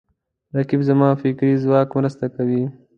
رقیب 0.57 0.81
زما 0.89 1.07
د 1.13 1.19
فکري 1.21 1.53
ځواک 1.63 1.89
مرسته 1.97 2.25
کوي 2.35 2.63